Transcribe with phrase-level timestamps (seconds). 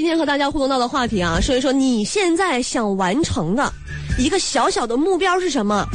[0.00, 3.70] 今天和大家互动到的话题啊，说一说你现在想完成的
[4.18, 5.86] 一个小小的目标是什么？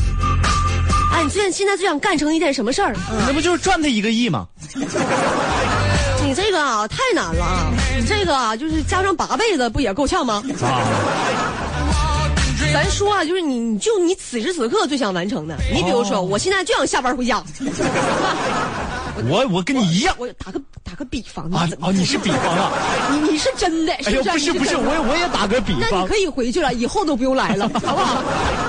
[1.12, 2.96] 哎，你最现在最想干成一件什么事儿？
[3.26, 4.46] 那不就是赚他一个亿吗？
[6.24, 7.72] 你这个啊太难了啊！
[7.98, 10.44] 你这个啊就是加上八辈子不也够呛吗？
[10.62, 12.30] 啊，
[12.72, 15.58] 咱说啊，就是你，你就你此时此刻最想完成的。
[15.74, 17.44] 你比如说，哦我现在就想下班回家。
[19.28, 21.68] 我我跟你一样我打个打个比方，啊？
[21.82, 22.72] 哦，你是比方啊？
[23.12, 24.54] 你你是真的，哎呦，是不是？
[24.54, 26.16] 不是我也我也打个比方那你可。
[26.16, 28.24] 以回去了，以后都不用来了， 好不好？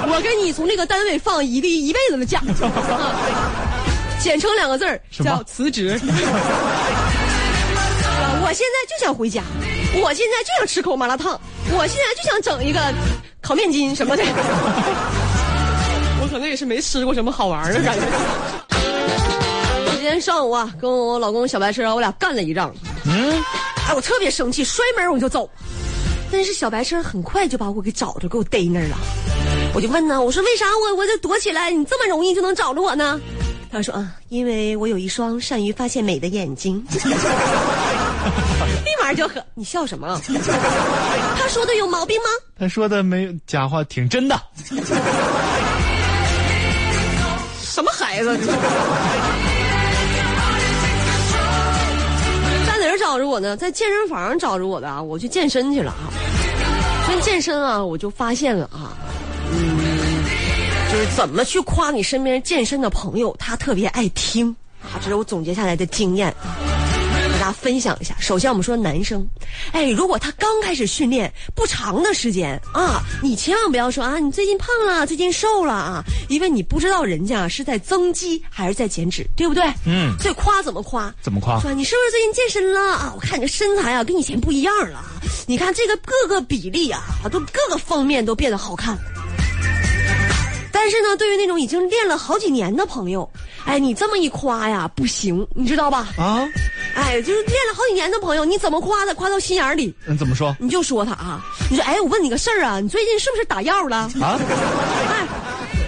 [0.08, 3.14] 我给你从这个单位放一个一辈子的假， 啊
[4.18, 6.00] 简称两个字叫辞职。
[8.42, 9.42] 我现在就想回家，
[10.02, 11.38] 我现在就想吃口麻辣烫，
[11.70, 12.80] 我现在就想整一个
[13.40, 14.24] 烤面筋什么的。
[16.20, 18.00] 我可能也是没吃过什么好玩的感觉。
[20.20, 22.74] 上午啊，跟我老公小白车，我俩干了一仗。
[23.04, 23.32] 嗯，
[23.88, 25.48] 哎，我特别生气，摔门我就走。
[26.30, 28.96] 但是小白车很快就把我给找着，给我逮那儿了。
[29.74, 33.20] 我就问呢，我说为啥我我就躲起来，你这么容易就能找着我呢？
[33.70, 36.84] 他说啊，因为我有一双善于发现美的眼睛。
[38.84, 40.20] 立马就和，你笑什么？
[41.38, 42.28] 他说的有毛病吗？
[42.58, 44.40] 他说的没有假话，挺真的。
[47.60, 48.38] 什么孩子？
[53.06, 53.56] 找着我呢？
[53.56, 55.00] 在健身房找着我的啊！
[55.00, 56.10] 我去健身去了啊。
[57.08, 58.98] 跟健身啊，我就发现了啊，
[59.52, 59.78] 嗯，
[60.90, 64.50] 就是怎么去夸你身边健身的朋友，他特别爱听
[64.82, 64.98] 啊。
[65.00, 66.34] 这是我总结下来的经验。
[67.46, 68.14] 家分享一下。
[68.18, 69.26] 首先，我们说男生，
[69.72, 79.64] 哎，如果他刚开始训练不长的时间啊，你千万不要说啊，你最近胖了，最近瘦了啊，因为你不知道人家是在增肌还是在减脂，对不对？
[79.86, 81.14] 嗯所以夸怎么夸？
[81.22, 83.12] 怎么夸说你是不是最近健身了啊？
[83.14, 85.04] 我看你这身材啊，跟以前不一样了啊。
[85.46, 88.98] 你看这个各个比例啊，都各个方面都变得好看。
[90.72, 93.28] 但是呢，对于那种已经练了好几年的朋友，
[93.64, 96.08] 哎，你这么一夸呀，不行，你知道吧？
[96.18, 96.46] 啊？
[96.96, 99.12] 哎，就是练了好几年的朋友，你怎么夸他？
[99.14, 100.56] 夸到心眼儿里，嗯，怎么说？
[100.58, 103.96] 你就说他啊，你说，哎，我问你个事儿啊，你最近是不是打药了？
[104.20, 104.40] 啊？
[105.10, 105.26] 哎，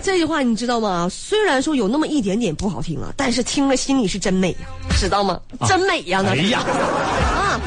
[0.03, 1.09] 这句话你知道吗？
[1.11, 5.41] 虽然说有那么一点点不好听啊，但是听了心里是真美呀、知道吗？
[5.67, 7.61] 真美呀、那是哎呀，啊，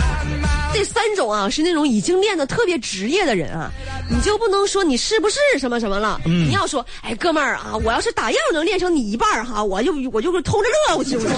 [0.74, 3.72] 这三种啊是那种已经练的特别职业的人啊，
[4.10, 11.32] 你就不能说你是不是什么什么了，嗯你要说，哎，哥们儿啊，我要是打药能练成你一半儿哈，我就我就是偷着乐，我就是啊。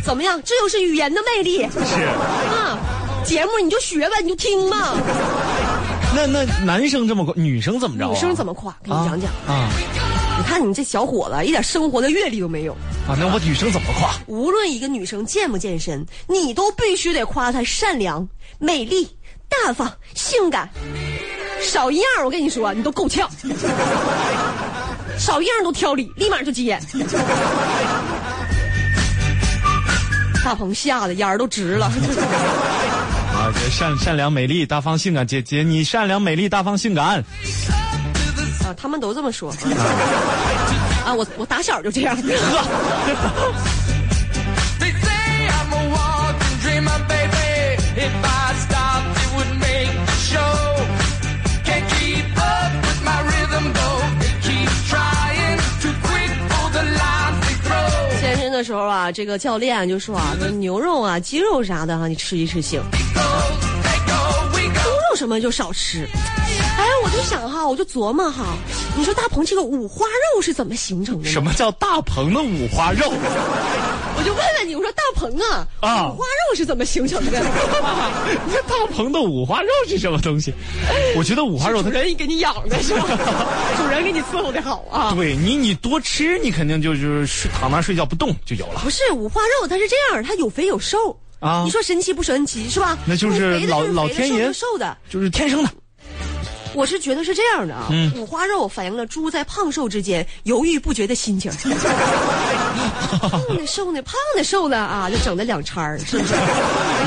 [0.08, 0.40] 怎么样？
[0.42, 2.02] 这就是语言的魅力是。
[2.50, 2.78] 啊！
[3.26, 4.96] 节目你就学吧，你就听吧。
[6.16, 8.10] 那那男生这么夸，女生怎么着、啊？
[8.10, 8.74] 女生怎么夸？
[8.82, 9.30] 给你讲讲。
[9.46, 9.68] 啊
[10.38, 12.72] 你看你这小伙子，一点生活的阅历都没有。
[13.06, 13.14] 啊？
[13.20, 14.14] 那我女生怎么夸？
[14.28, 18.26] 无论一个女生健不健身，你都必须得夸她善良、
[18.58, 19.06] 美丽、
[19.46, 20.70] 大方、性感。
[21.60, 23.28] 少一样，我跟你说，你都够呛。
[25.18, 26.80] 少一样都挑理，立马就急眼。
[30.44, 31.86] 大鹏吓得眼儿都直了。
[33.38, 37.22] 啊，这善善良、美丽、大方、性感，姐姐你善良、美丽、大方、性感。
[38.64, 39.52] 啊，他们都这么说。
[41.04, 42.16] 啊，我我打小就这样。
[58.58, 62.82] 的时候啊，这个教练就说啊，说牛肉啊、鸡肉啥的啊，你吃一吃行。
[62.90, 62.98] 猪
[64.90, 66.08] 肉什么就少吃。
[66.76, 68.56] 哎，我就想哈，我就琢磨哈，
[68.96, 71.30] 你说大鹏这个五花肉是怎么形成的？
[71.30, 71.40] 什？
[71.40, 73.12] 么叫大鹏的五花肉？
[74.18, 77.38] 我就问问你，我说大鹏啊，啊五花肉是怎么形成的？
[78.46, 80.52] 你这大棚的五花肉是什么东西？
[81.16, 83.06] 我觉得五花肉它主人给你养的是吧？
[83.78, 85.12] 主人给你伺候的好啊。
[85.14, 92.98] 对你你多吃，你肯定就就是睡躺那睡觉不动就有了不是五花肉，它是这样，它有肥有瘦啊你说神奇不神奇是吧？
[93.06, 94.96] 那就是老就是老天爷瘦的。
[95.08, 95.70] 就是天生的。
[96.74, 101.50] 我是觉得是这样的啊，嗯五花肉反映了猪在胖瘦之间犹豫不决的心情。
[103.20, 106.34] 胖的瘦的，胖的瘦的啊，就整了两叉儿，是不是？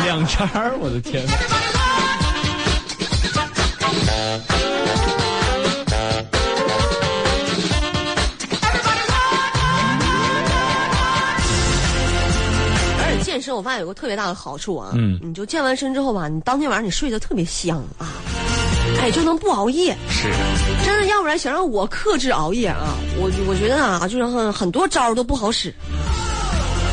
[0.03, 1.33] 两叉儿，我的天哪！
[13.03, 18.20] 而且健身，我发现有个特别大的好处啊，嗯你就健完身之后吧，你当天晚上你睡得特别香啊，
[18.99, 19.95] 哎，就能不熬夜。
[20.09, 20.29] 是，
[20.85, 25.73] 真的，要不然想让我克制熬夜啊，我我觉得啊，就是很很多招都不好使。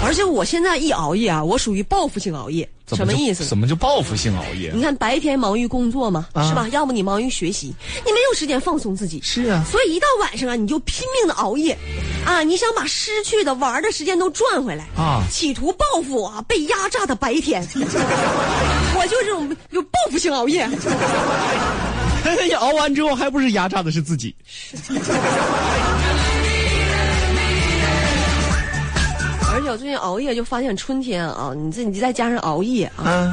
[0.05, 4.71] 而且我现在一熬夜啊，我属于报复性熬夜，什么意思呢怎么就报复性熬夜？
[4.75, 6.67] 你看白天忙于工作嘛，啊是吧？
[6.73, 7.75] 要么你忙于学习，
[8.05, 9.21] 你没有时间放松自己。
[9.23, 11.77] 是啊，所以一到晚上啊，你就拼命的熬夜，
[12.25, 17.67] 啊，你想把失去的玩的时间都赚回来啊企图报复啊被压榨的白天。
[17.75, 20.69] 我就这种有报复性熬夜，
[22.47, 24.35] 你 熬完之后还不是压榨的是自己？
[29.69, 33.31] 且我最近熬夜就发现春天啊，你这你再加上熬夜啊，啊，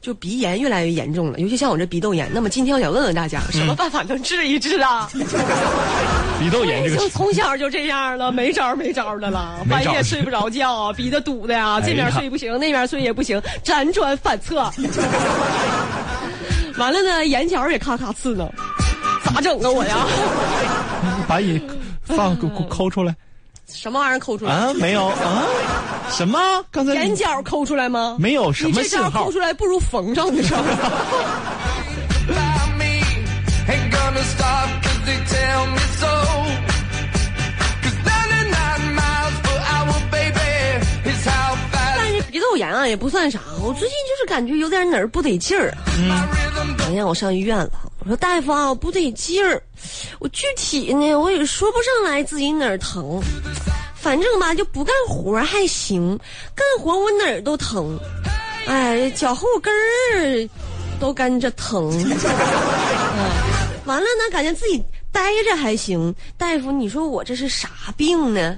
[0.00, 2.30] 就鼻炎越来越严重了，尤其像我这鼻窦炎。
[2.32, 5.10] 那么今天我想问问大家，什么办法能治一治啊？
[6.38, 14.58] 鼻窦炎这个就从小就这样了，没招没招的了，半夜睡不着觉啊，鼻子堵的呀，这边睡不行，那边睡也不行，辗转反侧。
[16.78, 18.48] 完了呢，眼角也咔咔刺挠，
[19.24, 20.06] 咋整啊我呀？
[21.26, 21.60] 把你
[22.04, 23.12] 放给我抠出来
[23.74, 24.52] 什么玩意儿抠出来？
[24.52, 24.72] 啊？
[24.74, 25.44] 没有啊？
[26.10, 26.38] 什么？
[26.70, 28.16] 刚才眼角抠出来吗？
[28.18, 30.68] 没有什么信号这抠出来不如缝上，你知道吗
[32.28, 33.02] ？by me.
[33.68, 36.06] Ain't gonna stop 'cause they tell me so.
[37.82, 45.78] 'Cause 99 miles per hour, baby, is how fast 但是鼻窦炎啊也不算啥，我最近就是感觉有点哪儿不得劲儿啊。
[45.96, 47.70] my rhythm 昨天我上医院了，
[48.04, 49.62] 我说大夫啊，我不得劲儿，
[50.18, 53.20] 我具体呢我也说不上来自己哪儿疼，
[53.94, 56.18] 反正吧就不干活还行，
[56.52, 57.96] 干活我哪儿都疼，
[58.66, 60.48] 哎，脚后跟儿
[60.98, 63.30] 都跟着疼， 嗯，
[63.84, 64.82] 完了呢，感觉自己
[65.12, 68.56] 待着还行，大夫你说我这是啥病呢？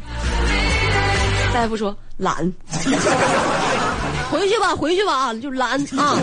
[1.52, 2.50] 大夫说懒，
[4.30, 6.18] 回去吧，回去吧啊，就懒啊。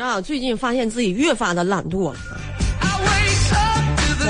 [0.00, 2.18] 啊，最近发现自己越发的懒惰了。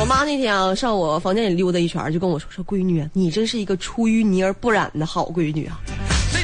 [0.01, 5.79] 我妈那天啊，上我房间里溜达一圈，就跟我说：“说闺女啊，你真是一个出淤泥而不染的好闺女啊！”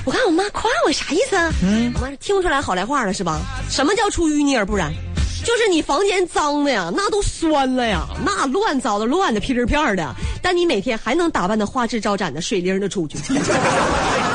[0.05, 1.53] 我看我妈夸我啥意思啊？
[1.63, 3.41] 嗯，我妈是听不出来好赖话了是吧？
[3.71, 4.93] 什么叫出淤泥而不染？
[5.45, 13.19] 就是你房间脏的呀，那都酸了呀，那乱糟的、乱的、噼里片儿的，但你每天还能打扮的花枝招展的、水灵的出去，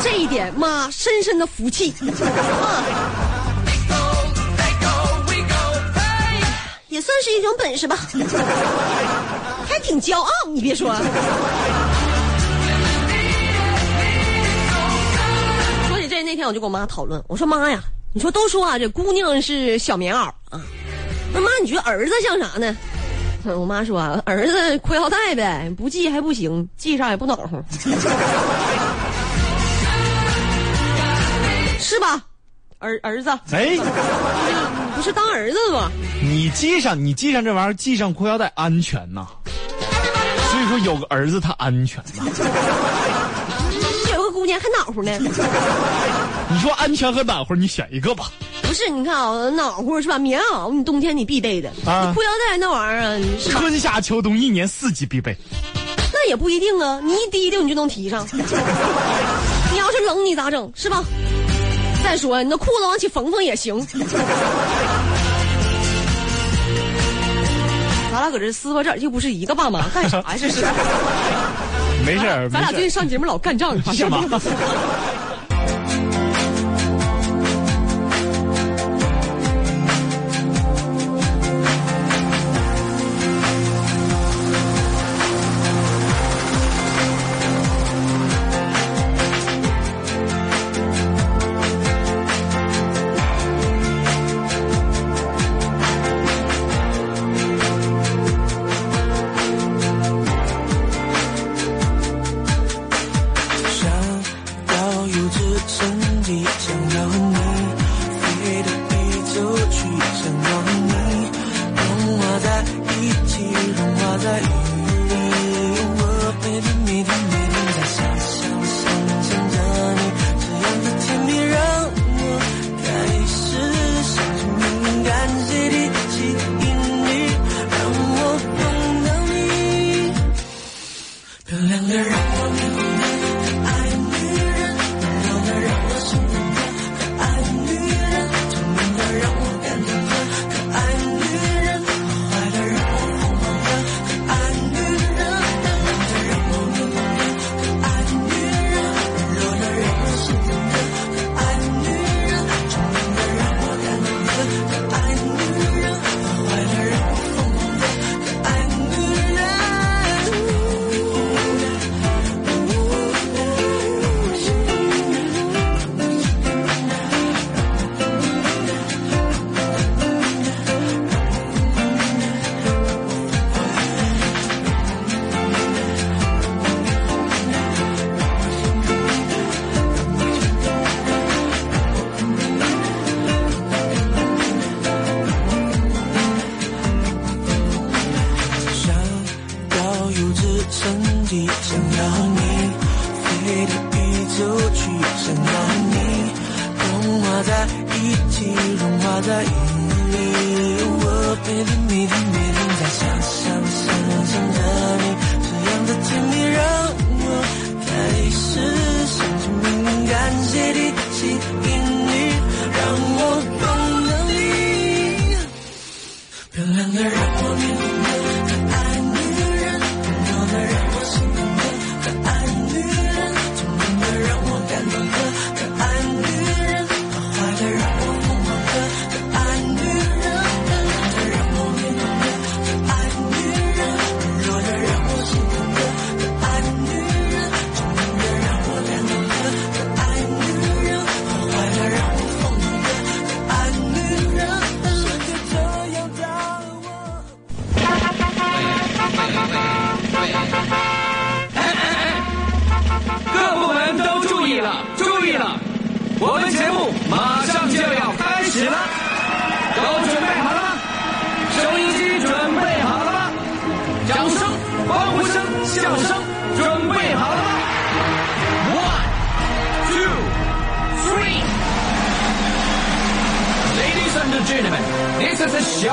[0.02, 2.84] 这一点妈深深的服气啊，
[7.10, 7.98] 算是一种本事吧，
[9.68, 10.94] 还挺骄傲，你别说。
[15.88, 17.80] 说起这那天我就跟我妈讨论，我说妈呀，
[18.14, 20.62] 你说都说啊，这姑娘是小棉袄啊，
[21.34, 22.78] 那妈你觉得儿子像啥呢？
[23.46, 27.64] 我妈说啊，儿子裤腰带呗，不系还不行，系上也不暖和，
[31.80, 32.22] 是吧？
[32.82, 33.78] 儿儿子哎，
[35.00, 35.90] 不是当儿子的吗？
[36.22, 39.26] 你系上你系上这玩意儿，系上裤腰带安全呐。
[39.46, 42.26] 所以说有个儿子他安全呐。
[44.12, 45.18] 有个姑娘还暖和呢。
[46.52, 48.30] 你说安全和暖和，你选一个吧。
[48.64, 50.20] 不是，你看啊，暖和是吧？
[50.20, 53.20] 棉袄你冬天你必备的，啊你裤腰带那玩意儿啊？
[53.50, 55.34] 春夏秋冬一年四季必备。
[56.12, 58.28] 那也不一定啊，你一提溜你就能提上。
[59.72, 61.02] 你要是冷你咋整是吧？
[62.10, 63.86] 再说你那裤子往起缝缝也行。
[68.12, 70.26] 咱俩搁这撕巴这又不是一个爸妈，干啥呀？
[70.32, 70.66] 这是？
[72.04, 72.72] 没事儿，咱俩。
[72.72, 74.42] 最近上节目老干仗，发现是吗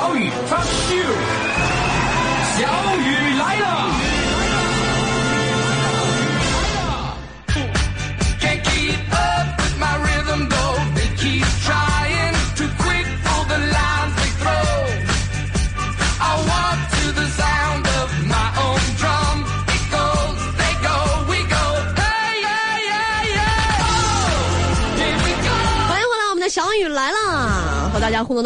[0.06, 0.30] 小雨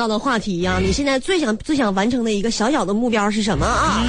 [0.00, 4.00] 到的话题呀、你现在最想最想完成的一个小小的目标是什么啊？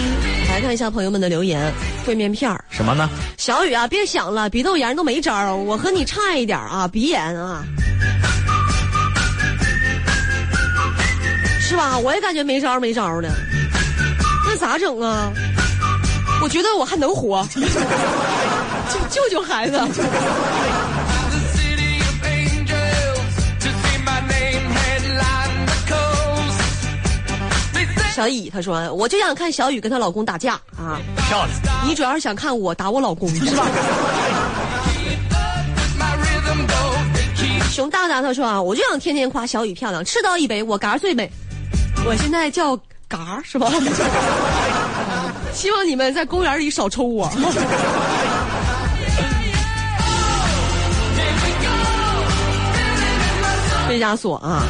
[0.48, 1.70] 来看一下朋友们的留言，
[2.08, 2.64] 烩面片儿。
[2.70, 3.10] 什么呢？
[3.38, 7.66] 小雨啊，别想了，鼻窦炎都没招儿，我和你差一点儿啊，鼻炎啊，
[11.60, 12.00] 是吧？
[12.00, 13.30] 我也感觉没招儿没招儿的，
[14.48, 15.30] 那咋整啊？
[16.42, 19.78] 我觉得我还能活，救救救孩子！
[28.14, 31.50] 小乙他说，我就想看小雨跟她老公打架啊，漂亮。
[31.88, 33.66] 你主要是想看我打我老公是吧
[37.72, 41.30] 熊大大他说啊，我就想天天夸小雨漂亮，吃到一杯我嘎最美。
[42.06, 42.78] 我现在叫
[43.08, 43.72] 嘎是吧？
[45.54, 47.32] 希望你们在公园里少抽我。
[53.88, 54.64] 毕加索啊，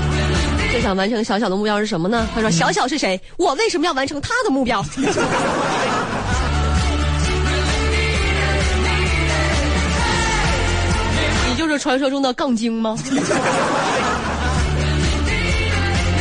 [0.72, 2.26] 最想完成小小的目标是什么呢？
[2.34, 3.20] 他说：“小小是谁？
[3.38, 4.82] 我为什么要完成他的目标？”
[11.50, 12.96] 你就是传说中的杠精吗？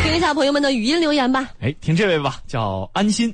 [0.02, 1.49] 听一下朋友们的语音留言吧。
[1.61, 3.33] 哎，听这位吧，叫安心。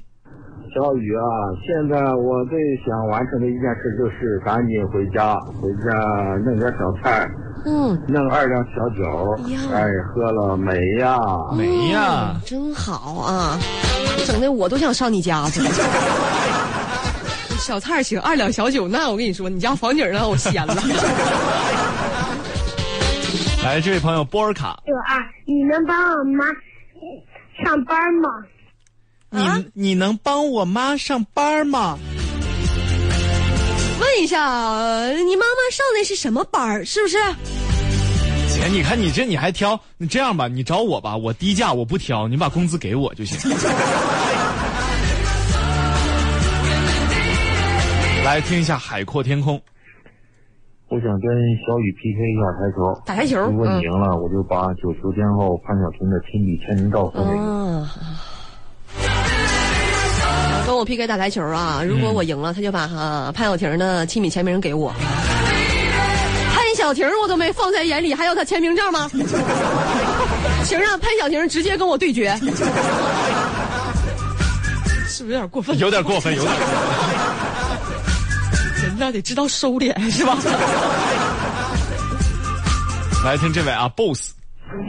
[0.74, 1.24] 小雨啊，
[1.64, 5.90] 现在我最想完成的一件事就是赶紧回家，回家
[6.44, 7.26] 弄点小菜，
[7.66, 9.02] 嗯，弄二两小酒
[9.50, 11.18] 呀，哎，喝了美呀。
[11.56, 13.58] 没呀嗯，真好啊！
[14.26, 15.60] 整的我都想上你家去。
[17.58, 20.74] 小菜行，二两小酒，那我跟你说，你家房顶让我掀了。
[23.64, 26.44] 来， 这位朋友波尔卡，九二，你能帮我妈
[27.64, 28.28] 上班吗？
[29.30, 31.98] 你、啊你能帮我妈上班吗？
[34.00, 36.84] 问一下，呃你妈妈上的是什么班儿？
[36.84, 37.18] 是不是？
[38.48, 43.50] 姐，你看你这你还挑，你这样吧，你找我吧，我低价我不挑，你把工资给我就行。
[48.24, 49.56] 来听一下《海阔天空》。
[50.88, 51.28] 我想跟
[51.66, 57.38] 小雨 PK 一下台球，打台球如果嗯你赢了，我就把九球天后潘晓婷的亲笔签名照送给你。
[57.38, 57.88] 啊。
[60.76, 61.82] 跟我 PK 打台球啊！
[61.82, 64.92] 如果我赢了，他就把哈、潘晓婷的亲笔签名给我。
[66.52, 69.10] 潘晓婷我都没放在眼里，还要他签名照吗？
[70.64, 72.38] 请让潘晓婷直接跟我对决，
[75.08, 75.78] 是不是有点过分？
[75.78, 76.76] 有点过分，有点过分。
[78.84, 80.36] 人呐得知道收敛，是吧？
[83.24, 84.35] 来听这位啊，BOSS。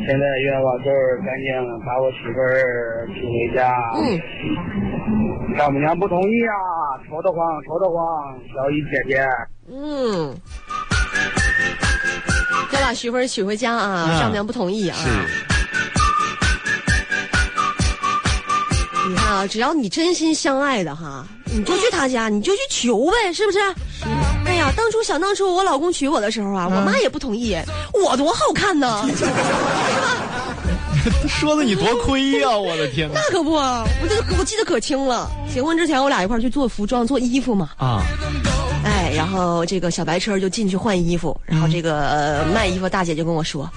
[0.06, 1.54] 现在愿望就是赶紧
[1.86, 3.72] 把我媳妇儿娶回家。
[3.96, 4.20] 嗯，
[5.58, 6.54] 丈母娘不同意啊，
[7.08, 8.36] 愁得慌，愁得慌。
[8.54, 9.24] 小雨姐姐，
[9.72, 10.36] 嗯，
[12.74, 14.96] 要把媳妇儿娶回家啊，嗯丈母娘不同意啊。
[14.96, 15.10] 是，
[19.38, 23.60] 啊，只要你真心相爱的哈，你就去他家，你就去求呗，是不是？
[24.46, 27.56] 哎呀，当初想当初我老公娶我的时候啊，我妈也不同意，
[27.94, 29.08] 我多好看呢，
[31.30, 33.20] 说的你多亏呀、 我的天哪！
[33.22, 35.30] 那可不，我这我记得可清了。
[35.54, 38.02] 结婚之前我俩一块去做服装、做衣服嘛，啊，
[38.84, 43.70] 哎，然后这个小白车就进去换衣服，然后这个、呃卖衣服大姐就跟我说，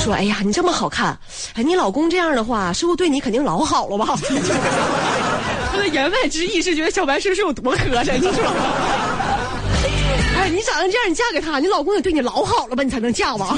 [0.00, 1.18] 说哎呀，你这么好看，
[1.54, 4.14] 哎，你老公这样的话，是不是对你肯定老好了吧？
[5.72, 8.60] 他的言外之意是觉得小白车是有多磕碜，你知道吗？
[10.38, 12.82] 哎，你长成这样，你嫁给他，你老公也对你老好了吧？
[12.82, 13.56] 你才能嫁吧？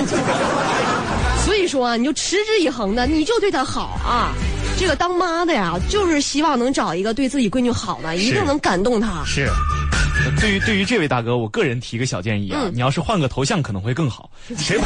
[1.44, 4.32] 所以说啊，你就持之以恒的，你就对他好啊。
[4.78, 9.22] 这个当妈的呀，就是希望能找一个对自己闺女好的，一定能感动她。
[9.26, 9.48] 是。
[10.40, 14.30] 对于对于这位大哥，我个人提个小建议啊，嗯你要是换个头像可能会更好。
[14.56, 14.84] 谁把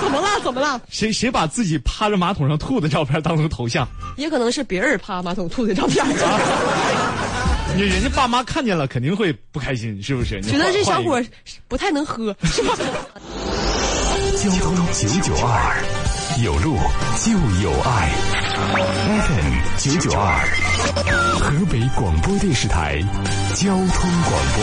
[0.00, 0.28] 怎么了？
[0.42, 0.80] 怎么了？
[0.90, 6.40] 谁谁把自己趴着马桶上吐的照片当成头像，也可能是别人趴马桶吐的照片，啊
[7.76, 10.40] 你人家爸妈看见了肯定会不开心，是不是？
[10.40, 11.22] 你觉得这小伙
[11.68, 12.74] 不太能喝，是吧？
[14.42, 15.84] 交通九九二，
[16.38, 16.78] 有路
[17.18, 17.32] 就
[17.62, 18.10] 有爱。
[19.26, 20.46] FM 九九二，
[21.38, 22.98] 河北广播电视台
[23.54, 24.62] 交通广播。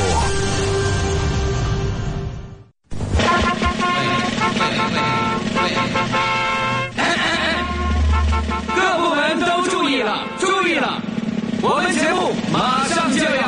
[8.75, 11.01] 各部门都注意了，注意了！
[11.61, 13.46] 我们节目马上就要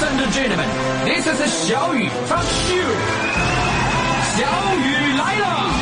[0.00, 0.68] Ladies and gentlemen,
[1.04, 2.40] this is 小雨 from
[2.72, 2.82] you.
[4.32, 4.40] 小
[4.78, 5.79] 雨来了。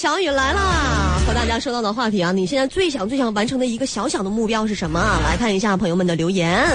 [0.00, 1.20] 小雨来啦！
[1.26, 5.20] 和大家说到的话题啊，你现在最想最想完成的一个小小的目标是什么啊？
[5.22, 6.66] 来看一下朋友们的留言。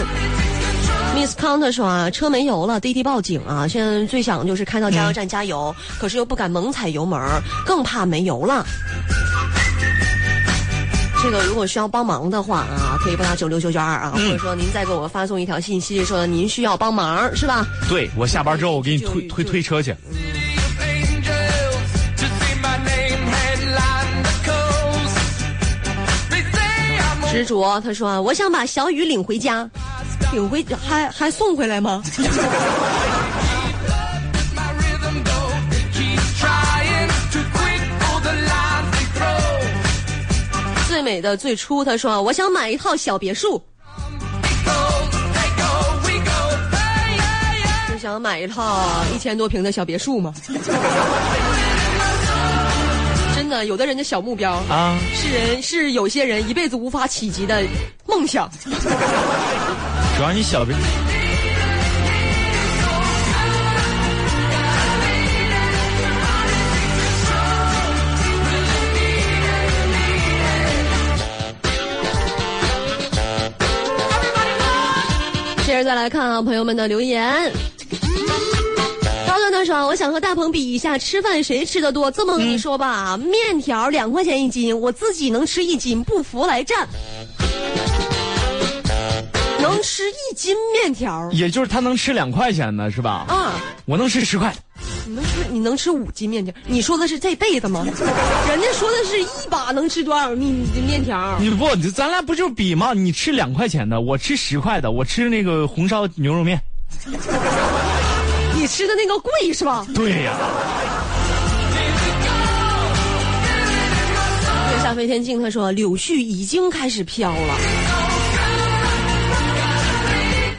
[1.15, 3.67] Miss Count 说啊，车没油了，滴滴报警啊！
[3.67, 7.19] 现在最想就是开到加油站加油，可是又不敢猛踩油门，
[7.65, 8.63] 更怕没油了。
[11.23, 17.65] 这个如果需要帮忙的话啊，可以拨打九六九九二啊，或者说您再给我发送一条信息，说您需要帮忙，是吧？
[17.89, 19.95] 对我下班之后我给你推推推车去。
[27.35, 29.69] 执着，他说：“我想把小雨领回家，
[30.31, 32.01] 领回还还送回来吗？”
[40.87, 43.61] 最美的最初，他说：“我想买一套小别墅。”
[47.91, 50.33] 就想买一套一千多平的小别墅吗？
[53.45, 57.63] 真的，有的人的小目标啊是人是有些人一辈子无法企及的
[58.08, 58.49] 梦想。
[60.17, 60.75] 主要你小别，
[75.67, 77.53] 接着再来看啊，朋友们的留言。
[79.55, 82.11] 高端他说：“我想和大鹏比一下吃饭谁吃的多。
[82.11, 86.85] 这么跟你说吧，面条两块钱一斤，我自己能吃一斤，不服来战。
[89.61, 93.25] 能吃一斤面条也就是他能吃两块钱的是吧？
[93.29, 93.53] 啊？
[93.85, 94.53] 我能吃十块。
[95.07, 96.53] 你能吃你能吃五斤面条？
[96.65, 97.85] 你说的是这辈子吗？
[98.49, 100.51] 人家说的是一把能吃多少面
[100.85, 101.37] 面条？
[101.39, 102.91] 你不，咱俩不就比吗？
[102.91, 106.59] 你吃两块钱的，我吃十块的，我吃那个红烧牛肉面。
[108.67, 109.86] 吃的那个贵是吧？
[109.93, 110.34] 对呀、
[114.69, 114.82] 对。
[114.84, 117.56] 下飞天镜他说柳絮已经开始飘了，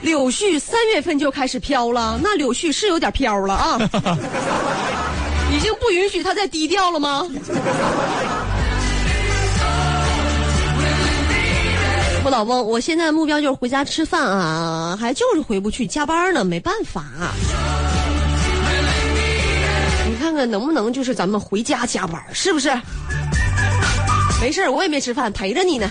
[0.03, 3.79] 柳絮三月份就开始飘了，那柳絮是有点飘了啊，
[5.57, 7.25] 已经不允许他再低调了吗？
[12.25, 17.31] 我老翁，我现在目标就是回家吃饭啊，还就是回不去，加班呢，没办法、啊。
[20.27, 22.69] 看看能不能就是咱们回家加班，是不是？
[24.41, 25.89] 没事儿我也没吃饭，陪着你呢。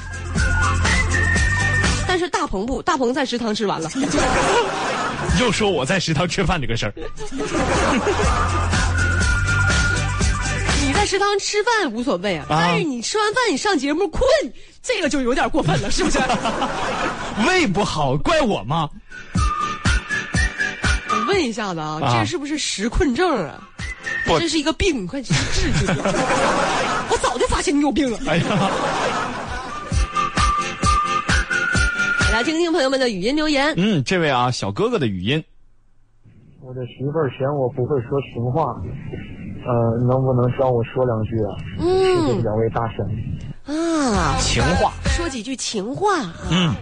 [2.05, 3.89] 但是大鹏不，大鹏在食堂吃完了。
[5.39, 6.93] 又说我在食堂吃饭这个事儿，
[10.85, 14.21] 你在食堂吃饭无所谓啊，啊但是你吃完饭你上节目困，
[14.83, 16.19] 这个就有点过分了，是不是？
[17.47, 18.89] 胃不好怪我吗？
[21.09, 23.55] 我问一下子啊，啊这是不是食困症啊？
[24.25, 25.85] 不这是一个病，你快去治治。
[27.09, 28.17] 我早就发现你有病了。
[28.27, 28.43] 哎呀，
[32.33, 33.73] 来听听朋友们的语音留言。
[33.77, 35.43] 嗯，这位啊，小哥哥的语音，
[36.61, 38.75] 我的媳妇儿嫌我不会说情话，
[39.65, 41.53] 呃，能不能教我说两句啊？
[41.77, 43.05] 谢谢嗯两位大神。
[43.67, 46.33] 啊，情话，说几句情话啊。
[46.51, 46.73] 嗯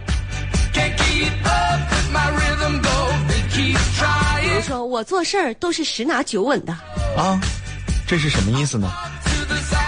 [0.72, 3.12] ，Can't keep up with my rhythm though.
[3.28, 3.76] They keep
[4.40, 6.74] 比如.说我做事儿都是十拿九稳的。
[7.16, 7.40] 啊，
[8.06, 8.90] 这是什么意思呢？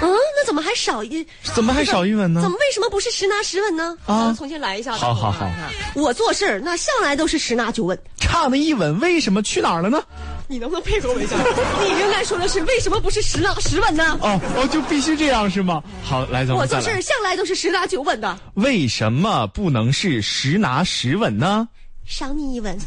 [0.03, 1.27] 嗯，那怎么还少一？
[1.55, 2.51] 怎么还少一吻呢怎？
[2.51, 3.97] 么为什么不是十拿十稳呢？
[4.07, 4.93] 啊重新来一下。
[4.93, 5.51] 好好好
[5.95, 7.99] 我做事儿那向来都是十拿九稳。
[8.19, 10.03] 差那一吻，为什么去哪儿了呢？
[10.49, 11.37] 你能不能配合我一下？
[11.83, 14.17] 你应该说的是为什么不是十拿十稳呢？
[14.21, 15.83] 哦哦，就必须这样是吗？
[16.05, 16.67] 好，来，咱我们我。
[16.67, 18.39] 做事儿向来都是十拿九稳的。
[18.55, 21.67] 为什么不能是十拿十稳呢？
[22.05, 22.79] 赏你一吻。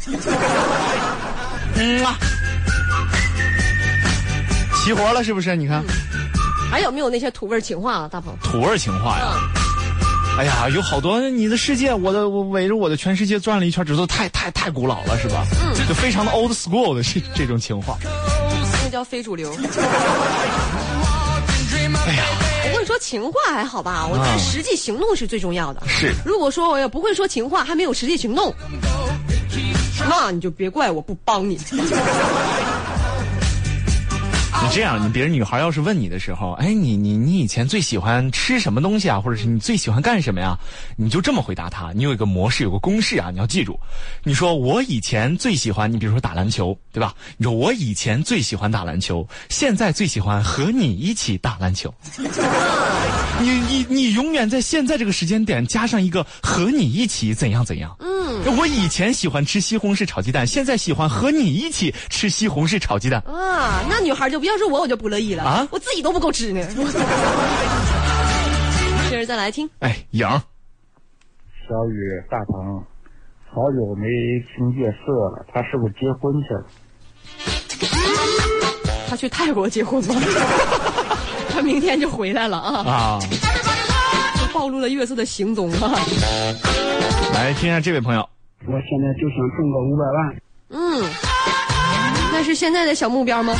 [1.74, 2.16] 嗯啊，
[4.82, 5.54] 齐活了是不是？
[5.54, 5.84] 你看，
[6.70, 8.34] 还有没有那些土味情话啊，大鹏？
[8.42, 9.26] 土味情话呀。
[10.38, 15.44] 哎呀，有好多你的世界，我的我围着我的全世界转了一圈，这都太太太古老了，是吧？
[15.62, 17.98] 嗯，就非常的 old school 的这这种情话。
[18.82, 19.54] 那叫非主流。
[22.06, 22.24] 哎呀，
[22.64, 25.82] 我跟你说情话还好吧，我觉啊得实际行动是最重要的。
[25.86, 28.54] 是如果说我也不会说情话，还没有实际行动，
[30.08, 31.60] 那你就别怪我不帮你。
[34.62, 40.58] 你这样，你别人女孩要是问你的时候，哎，你你你以前最喜欢吃什么东西啊，或者是你最喜欢干什么呀？
[40.96, 41.92] 你就这么回答她。
[41.94, 43.78] 你有一个模式，有个公式啊，你要记住。
[44.22, 47.14] 你说我以前最喜欢，你比如说打篮球，对吧？
[47.38, 51.92] 你说我以前最喜欢打篮球，现在最喜欢和你一起打篮球。
[53.40, 57.96] 你你你永远在现在这个时间点加上一个和你一起怎样怎样。
[58.00, 63.20] 嗯，我以前喜欢吃西红柿炒鸡蛋，现在喜欢和你一起吃西红柿炒鸡蛋。
[63.22, 66.60] 啊，那女孩就不要是我，我就不乐意了啊我自己都不够吃呢。
[69.08, 70.20] 接着再来听，哎，颖。
[70.28, 72.84] 小雨、大鹏，
[73.52, 74.06] 好久没
[74.54, 76.64] 听夜色了，他是不是结婚去了？
[79.08, 80.14] 他去泰国结婚吗？
[81.60, 83.28] 他明天就回来了啊，啊，就
[84.50, 85.92] 暴露了月色的行踪啊。
[87.34, 88.26] 来听一下这位朋友，
[88.64, 90.34] 我现在就想挣个五百万。
[90.70, 91.04] 嗯，
[92.32, 93.54] 那是现在的小目标吗？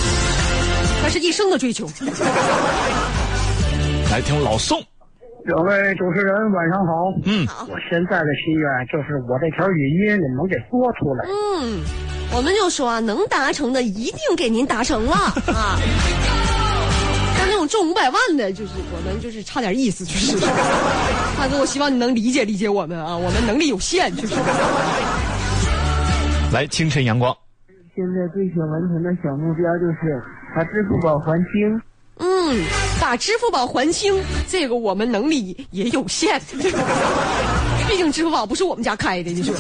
[1.03, 1.87] 那是一生的追求。
[4.11, 4.83] 来听老宋，
[5.45, 7.13] 两位主持人晚上好。
[7.27, 11.27] 嗯，我现在的心愿就是我这条语音你们能给说出来。
[11.29, 11.83] 嗯，
[12.35, 15.77] 我们就说啊，能达成的一定给您达成了啊。
[17.69, 20.37] 中五百万的，就是我们就是差点意思，就是。
[21.39, 24.35] 大哥，我希望你能理解理解我们啊，我们能力有限，就是。
[26.53, 27.35] 来清晨阳光，
[27.95, 30.21] 现在最想完成的小目标就是
[30.55, 31.81] 把支付宝还清。
[32.23, 32.65] 嗯，
[33.01, 34.15] 把支付宝还清，
[34.47, 36.39] 这个我们能力也有限。
[37.89, 39.55] 毕竟支付宝不是我们家开的，你说。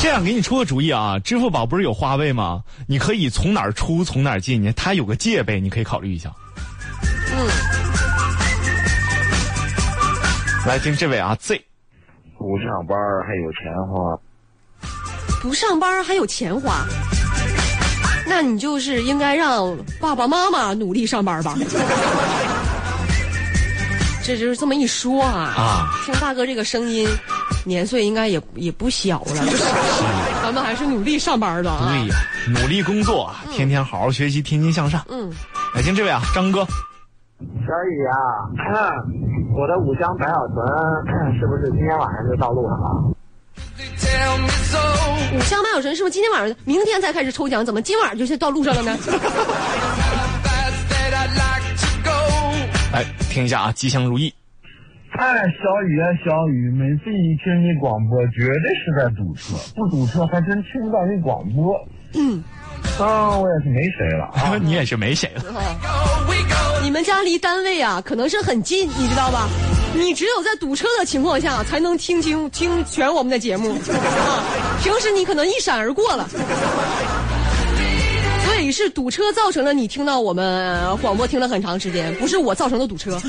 [0.00, 2.62] 这样给你出个主意啊，支付宝不是有花呗吗？
[2.86, 6.30] 你可以从哪儿出从哪儿进，你它有个借呗，你可以考虑一下。
[7.38, 7.48] 嗯，
[10.66, 11.60] 来听这位啊 Z，
[12.36, 14.18] 不上班还有钱花，
[15.40, 16.84] 不上班还有钱花，
[18.26, 21.56] 那你就是应该让爸爸妈妈努力上班吧。
[24.24, 25.54] 这就是这么一说啊。
[25.56, 27.08] 啊，听大哥这个声音，
[27.64, 29.64] 年岁应该也也不小了，就是。
[30.42, 31.88] 咱们还是努力上班的啊。
[31.88, 32.16] 对呀，
[32.48, 35.02] 努力工作啊，天天好好学习，天天向上。
[35.08, 35.32] 嗯，
[35.74, 36.66] 来听这位啊张哥，
[37.38, 37.44] 小
[37.84, 38.14] 雨啊，
[39.56, 43.14] 我的五香白小纯是不是今天晚上就到路上了.
[45.34, 47.64] 五香白小纯是不是今天晚上、明天才开始抽奖？
[47.64, 48.96] 怎么今晚就是到路上了呢.
[52.92, 54.34] 来 听一下啊吉祥如意。
[55.12, 61.74] 哎，小雨啊，小雨，每次一听你广播，绝对是在堵车，不堵车还真听不到你广播。
[62.14, 62.42] 嗯，
[62.98, 64.58] 啊，我也是没谁了 啊。
[64.60, 65.44] 你也是没谁了。
[66.82, 69.48] 你们家离单位啊，可能是很近，你知道吧？
[69.94, 74.44] 你只有在堵车的情况下才能听清听全我们的节目， 啊，
[74.82, 76.28] 平时你可能一闪而过了。
[78.44, 83.20] 所以是堵车造成了你听到我们广播听了很长时间，不是我造成的堵车。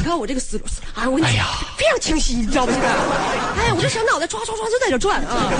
[0.00, 0.64] 你看我这个思路，
[0.96, 1.44] 哎，我跟你哎呀
[1.76, 2.72] 非常清晰，你知道不？
[2.72, 5.52] 现在，哎，我这小脑袋唰唰唰就在这转啊。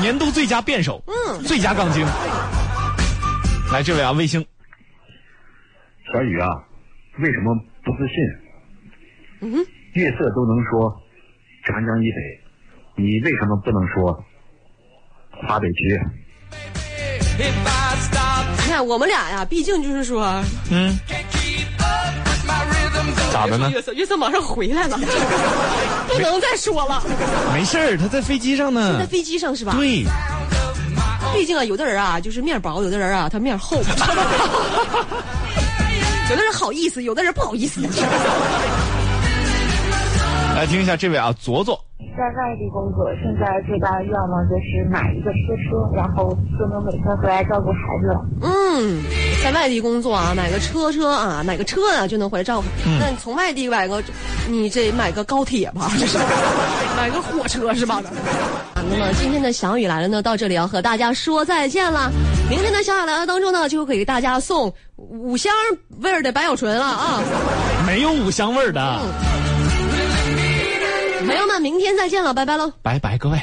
[0.00, 2.06] 年度最佳辩手，嗯最佳杠精。
[3.70, 4.42] 来，这位啊，卫星，
[6.10, 6.48] 小雨啊，
[7.18, 8.16] 为什么不自信？
[9.42, 10.90] 嗯哼，月色都能说
[11.66, 14.24] 长江以北，你为什么不能说
[15.46, 16.00] 华北区
[17.38, 20.98] 你看我们俩呀，毕竟就是说，嗯，
[23.32, 23.70] 咋的呢？
[23.70, 24.96] 月色月色马上回来了，
[26.08, 27.02] 不能再说了。
[27.54, 29.06] 没事儿，他在飞机上呢在。
[29.06, 29.74] 飞机上是吧？
[29.76, 30.04] 对，
[31.34, 33.78] 毕竟啊，有的人啊就是面薄，有的人啊他面厚，
[36.30, 37.80] 有的人好意思，有的人不好意思。
[40.54, 41.74] 来听一下这位啊，左左，
[42.16, 48.20] 在外地工作，现在最大的愿望就是买一个车车，然后就能每天回来照顾孩子了。
[48.42, 49.02] 嗯，
[49.42, 52.66] 在外地工作啊，买个车车啊，买个车啊就能回来照顾。
[53.00, 54.02] 那你从外地买个，
[54.48, 56.16] 你这买个高铁吧，这是
[56.96, 57.96] 买个火车是吧？
[58.74, 62.10] 啊那么今天的小雨来了呢，到这里要和大家说再见了。
[62.48, 65.52] 明天的小雨来了当中呢，就会给大家送五香
[66.00, 67.20] 味儿的白小纯了啊。
[67.86, 69.00] 没有五香味儿的。
[71.26, 72.72] 朋友们，明天再见了，拜拜喽。
[72.82, 73.40] 拜拜，各位。